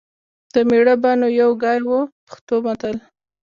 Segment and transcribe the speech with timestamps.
[0.53, 1.89] د مېړه به نو یو ګای و.
[2.27, 2.95] پښتو متل